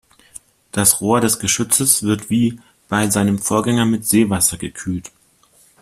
Das 0.71 0.99
Rohr 0.99 1.21
des 1.21 1.37
Geschützes 1.37 2.01
wird 2.01 2.31
wie 2.31 2.59
bei 2.89 3.11
seinem 3.11 3.37
Vorgänger 3.37 3.85
mit 3.85 4.03
Seewasser 4.03 4.57
gekühlt. 4.57 5.11